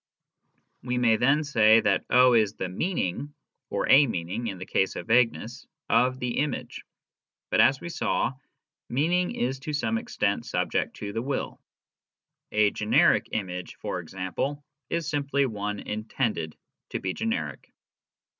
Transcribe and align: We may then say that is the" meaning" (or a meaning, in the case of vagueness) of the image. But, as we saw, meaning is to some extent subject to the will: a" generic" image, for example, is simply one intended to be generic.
We 0.81 0.97
may 0.97 1.17
then 1.17 1.43
say 1.43 1.79
that 1.81 2.05
is 2.35 2.55
the" 2.55 2.69
meaning" 2.69 3.35
(or 3.69 3.87
a 3.87 4.07
meaning, 4.07 4.47
in 4.47 4.57
the 4.57 4.65
case 4.65 4.95
of 4.95 5.05
vagueness) 5.05 5.67
of 5.91 6.17
the 6.17 6.39
image. 6.39 6.81
But, 7.51 7.61
as 7.61 7.79
we 7.79 7.89
saw, 7.89 8.33
meaning 8.89 9.35
is 9.35 9.59
to 9.59 9.73
some 9.73 9.99
extent 9.99 10.47
subject 10.47 10.95
to 10.95 11.13
the 11.13 11.21
will: 11.21 11.61
a" 12.51 12.71
generic" 12.71 13.29
image, 13.31 13.75
for 13.75 13.99
example, 13.99 14.65
is 14.89 15.07
simply 15.07 15.45
one 15.45 15.77
intended 15.79 16.57
to 16.89 16.99
be 16.99 17.13
generic. 17.13 17.71